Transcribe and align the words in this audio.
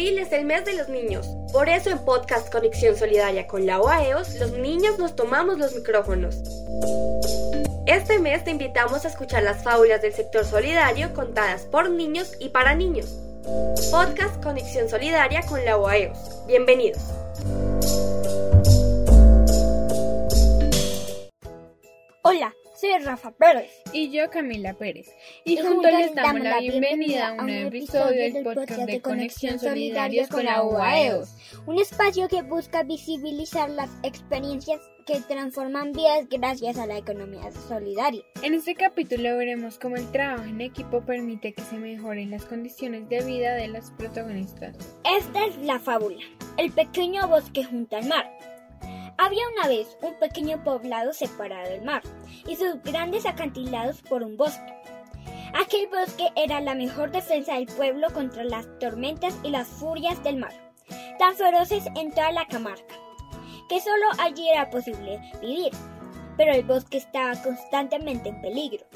Es 0.00 0.32
el 0.32 0.46
mes 0.46 0.64
de 0.64 0.72
los 0.72 0.88
niños. 0.88 1.28
Por 1.52 1.68
eso 1.68 1.90
en 1.90 1.98
Podcast 1.98 2.50
Conexión 2.50 2.96
Solidaria 2.96 3.46
con 3.46 3.66
la 3.66 3.82
OAEOS, 3.82 4.36
los 4.36 4.52
niños 4.52 4.98
nos 4.98 5.14
tomamos 5.14 5.58
los 5.58 5.74
micrófonos. 5.74 6.36
Este 7.84 8.18
mes 8.18 8.42
te 8.42 8.50
invitamos 8.50 9.04
a 9.04 9.08
escuchar 9.08 9.42
las 9.42 9.62
fábulas 9.62 10.00
del 10.00 10.14
sector 10.14 10.46
solidario 10.46 11.12
contadas 11.12 11.66
por 11.66 11.90
niños 11.90 12.32
y 12.40 12.48
para 12.48 12.74
niños. 12.74 13.18
Podcast 13.90 14.42
Conexión 14.42 14.88
Solidaria 14.88 15.42
con 15.42 15.62
la 15.66 15.76
OAEOS. 15.76 16.46
Bienvenidos. 16.46 17.02
Hola, 22.22 22.54
soy 22.80 22.98
Rafa 23.04 23.30
Pérez. 23.32 23.70
Y 23.92 24.10
yo 24.10 24.30
Camila 24.30 24.72
Pérez. 24.74 25.08
Y, 25.44 25.58
juntos 25.58 25.92
les 25.92 26.14
damos 26.14 26.42
la 26.42 26.60
bienvenida 26.60 27.28
a 27.28 27.32
un 27.32 27.46
nuevo 27.46 27.68
episodio 27.68 28.32
del 28.32 28.42
podcast 28.42 28.82
de 28.82 29.02
Conexión 29.02 29.58
Solidarios 29.58 30.28
con 30.28 30.44
la 30.44 30.62
UAEOS. 30.62 31.36
Un 31.66 31.78
espacio 31.78 32.28
que 32.28 32.42
busca 32.42 32.82
visibilizar 32.82 33.68
las 33.68 33.90
experiencias 34.02 34.80
que 35.06 35.20
transforman 35.20 35.92
vidas 35.92 36.26
gracias 36.30 36.78
a 36.78 36.86
la 36.86 36.96
economía 36.96 37.50
solidaria. 37.68 38.22
En 38.42 38.54
este 38.54 38.74
capítulo 38.74 39.36
veremos 39.36 39.78
cómo 39.78 39.96
el 39.96 40.10
trabajo 40.10 40.44
en 40.44 40.60
equipo 40.60 41.04
permite 41.04 41.52
que 41.52 41.62
se 41.62 41.76
mejoren 41.76 42.30
las 42.30 42.46
condiciones 42.46 43.08
de 43.08 43.22
vida 43.24 43.54
de 43.54 43.68
los 43.68 43.90
protagonistas. 43.92 44.76
Esta 45.18 45.44
es 45.44 45.56
la 45.58 45.78
fábula, 45.78 46.20
el 46.56 46.70
pequeño 46.72 47.28
bosque 47.28 47.64
junto 47.64 47.96
al 47.96 48.06
mar. 48.06 48.30
Había 49.22 49.42
una 49.54 49.68
vez 49.68 49.98
un 50.00 50.14
pequeño 50.14 50.64
poblado 50.64 51.12
separado 51.12 51.68
del 51.68 51.82
mar 51.82 52.02
y 52.48 52.56
sus 52.56 52.82
grandes 52.82 53.26
acantilados 53.26 54.00
por 54.00 54.22
un 54.22 54.38
bosque. 54.38 54.72
Aquel 55.52 55.88
bosque 55.88 56.28
era 56.36 56.62
la 56.62 56.74
mejor 56.74 57.10
defensa 57.10 57.52
del 57.56 57.66
pueblo 57.66 58.08
contra 58.14 58.44
las 58.44 58.66
tormentas 58.78 59.36
y 59.42 59.50
las 59.50 59.68
furias 59.68 60.24
del 60.24 60.38
mar, 60.38 60.54
tan 61.18 61.34
feroces 61.34 61.84
en 61.96 62.12
toda 62.12 62.32
la 62.32 62.46
Camarca, 62.46 62.94
que 63.68 63.82
solo 63.82 64.06
allí 64.20 64.48
era 64.48 64.70
posible 64.70 65.20
vivir. 65.42 65.72
Pero 66.38 66.54
el 66.54 66.64
bosque 66.64 66.96
estaba 66.96 67.34
constantemente 67.42 68.30
en 68.30 68.40
peligro, 68.40 68.86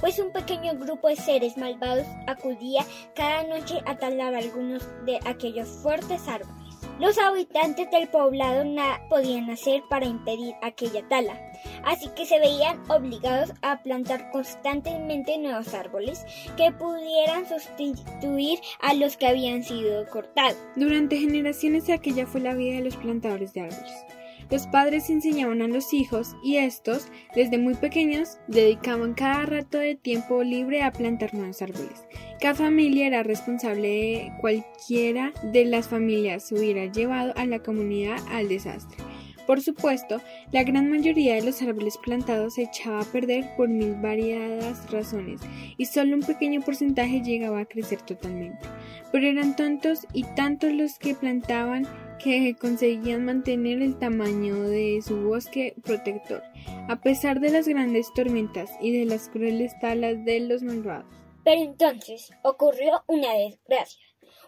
pues 0.00 0.18
un 0.18 0.32
pequeño 0.32 0.78
grupo 0.78 1.08
de 1.08 1.16
seres 1.16 1.58
malvados 1.58 2.06
acudía 2.26 2.86
cada 3.14 3.42
noche 3.44 3.82
a 3.84 3.98
talar 3.98 4.34
algunos 4.34 4.82
de 5.04 5.20
aquellos 5.26 5.68
fuertes 5.68 6.26
árboles. 6.26 6.63
Los 7.00 7.18
habitantes 7.18 7.90
del 7.90 8.08
poblado 8.08 8.64
nada 8.64 9.00
podían 9.08 9.50
hacer 9.50 9.82
para 9.90 10.06
impedir 10.06 10.54
aquella 10.62 11.06
tala, 11.08 11.40
así 11.84 12.08
que 12.14 12.24
se 12.24 12.38
veían 12.38 12.88
obligados 12.88 13.52
a 13.62 13.82
plantar 13.82 14.30
constantemente 14.30 15.36
nuevos 15.38 15.74
árboles 15.74 16.24
que 16.56 16.70
pudieran 16.70 17.48
sustituir 17.48 18.60
a 18.80 18.94
los 18.94 19.16
que 19.16 19.26
habían 19.26 19.64
sido 19.64 20.08
cortados. 20.08 20.56
Durante 20.76 21.18
generaciones 21.18 21.90
aquella 21.90 22.28
fue 22.28 22.40
la 22.40 22.54
vida 22.54 22.76
de 22.76 22.84
los 22.84 22.96
plantadores 22.96 23.52
de 23.54 23.62
árboles. 23.62 24.04
Los 24.50 24.66
padres 24.66 25.10
enseñaban 25.10 25.62
a 25.62 25.68
los 25.68 25.92
hijos 25.92 26.36
y 26.42 26.56
estos, 26.56 27.08
desde 27.34 27.58
muy 27.58 27.74
pequeños, 27.74 28.38
dedicaban 28.48 29.14
cada 29.14 29.46
rato 29.46 29.78
de 29.78 29.94
tiempo 29.94 30.42
libre 30.42 30.82
a 30.82 30.92
plantar 30.92 31.34
nuevos 31.34 31.62
árboles. 31.62 32.04
Cada 32.40 32.54
familia 32.54 33.06
era 33.06 33.22
responsable 33.22 33.88
de 33.88 34.32
cualquiera 34.40 35.32
de 35.52 35.64
las 35.64 35.88
familias 35.88 36.48
se 36.48 36.54
hubiera 36.54 36.86
llevado 36.86 37.32
a 37.36 37.46
la 37.46 37.60
comunidad 37.60 38.18
al 38.30 38.48
desastre. 38.48 39.03
Por 39.46 39.60
supuesto, 39.60 40.20
la 40.52 40.62
gran 40.62 40.90
mayoría 40.90 41.34
de 41.34 41.42
los 41.42 41.60
árboles 41.60 41.98
plantados 41.98 42.54
se 42.54 42.62
echaba 42.62 43.00
a 43.00 43.04
perder 43.04 43.44
por 43.56 43.68
mil 43.68 43.94
variadas 43.94 44.90
razones 44.90 45.40
y 45.76 45.84
solo 45.84 46.16
un 46.16 46.22
pequeño 46.22 46.62
porcentaje 46.62 47.22
llegaba 47.22 47.60
a 47.60 47.66
crecer 47.66 48.00
totalmente. 48.02 48.66
Pero 49.12 49.26
eran 49.26 49.54
tantos 49.54 50.06
y 50.12 50.24
tantos 50.34 50.72
los 50.72 50.98
que 50.98 51.14
plantaban 51.14 51.86
que 52.18 52.56
conseguían 52.58 53.24
mantener 53.26 53.82
el 53.82 53.98
tamaño 53.98 54.62
de 54.62 55.02
su 55.02 55.24
bosque 55.24 55.74
protector, 55.82 56.42
a 56.88 56.96
pesar 56.96 57.40
de 57.40 57.50
las 57.50 57.68
grandes 57.68 58.12
tormentas 58.14 58.70
y 58.80 58.96
de 58.98 59.04
las 59.04 59.28
crueles 59.28 59.78
talas 59.78 60.24
de 60.24 60.40
los 60.40 60.62
malvados. 60.62 61.06
Pero 61.44 61.60
entonces 61.60 62.30
ocurrió 62.42 63.04
una 63.06 63.34
desgracia. 63.34 64.00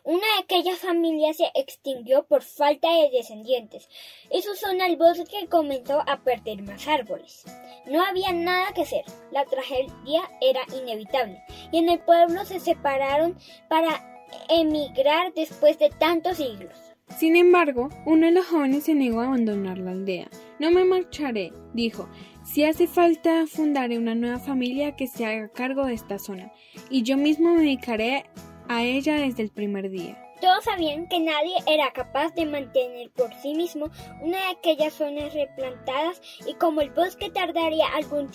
Una 0.07 0.21
de 0.21 0.45
aquellas 0.45 0.79
familias 0.79 1.37
se 1.37 1.51
extinguió 1.57 2.27
por 2.27 2.43
falta 2.43 2.89
de 2.89 3.11
descendientes 3.11 3.89
y 4.31 4.41
su 4.41 4.55
zona 4.55 4.85
al 4.85 4.97
bosque 4.97 5.49
comenzó 5.51 6.01
a 6.07 6.23
perder 6.23 6.63
más 6.63 6.87
árboles. 6.87 7.45
No 7.91 8.05
había 8.05 8.33
nada 8.33 8.73
que 8.73 8.83
hacer, 8.83 9.05
la 9.33 9.45
tragedia 9.47 10.31
era 10.41 10.61
inevitable 10.81 11.43
y 11.73 11.79
en 11.79 11.89
el 11.89 11.99
pueblo 11.99 12.45
se 12.45 12.61
separaron 12.61 13.37
para 13.69 14.25
emigrar 14.49 15.35
después 15.35 15.77
de 15.81 15.91
tantos 15.91 16.37
siglos. 16.37 16.79
Sin 17.19 17.35
embargo, 17.35 17.89
uno 18.05 18.27
de 18.27 18.33
los 18.33 18.47
jóvenes 18.47 18.85
se 18.85 18.95
negó 18.95 19.23
a 19.23 19.27
abandonar 19.27 19.79
la 19.79 19.91
aldea. 19.91 20.29
No 20.61 20.71
me 20.71 20.85
marcharé, 20.85 21.53
dijo. 21.73 22.09
Si 22.45 22.63
hace 22.63 22.87
falta, 22.87 23.45
fundaré 23.49 23.99
una 23.99 24.15
nueva 24.15 24.39
familia 24.39 24.95
que 24.95 25.09
se 25.09 25.27
haga 25.27 25.49
cargo 25.49 25.85
de 25.85 25.95
esta 25.95 26.21
zona, 26.21 26.53
y 26.91 27.03
yo 27.03 27.17
mismo 27.17 27.55
me 27.55 27.63
dedicaré 27.63 28.27
a 28.69 28.83
ella 28.83 29.17
desde 29.17 29.43
el 29.43 29.51
primer 29.51 29.91
día. 29.91 30.23
Todos 30.41 30.65
sabían 30.65 31.09
que 31.09 31.19
nadie 31.19 31.57
era 31.67 31.93
capaz 31.93 32.35
de 32.35 32.45
mantener 32.45 33.11
por 33.11 33.33
sí 33.41 33.55
mismo 33.55 33.89
una 34.21 34.37
de 34.37 34.51
aquellas 34.59 34.93
zonas 34.93 35.33
replantadas 35.33 36.21
y 36.47 36.53
como 36.55 36.83
el 36.83 36.91
bosque 36.91 37.31
tardaría 37.31 37.87
algún 37.89 37.97
tiempo 37.97 38.25